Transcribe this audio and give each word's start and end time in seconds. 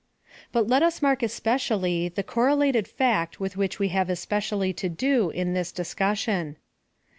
But 0.51 0.67
let 0.67 0.81
us 0.81 1.03
mark 1.03 1.21
especially 1.21 2.09
the 2.09 2.23
correlated 2.23 2.87
fact 2.87 3.39
with 3.39 3.55
which 3.55 3.77
we 3.77 3.89
have 3.89 4.09
especially 4.09 4.73
to 4.73 4.89
do 4.89 5.29
in 5.29 5.53
this 5.53 5.71
dis 5.71 5.93
cussion. 5.93 6.55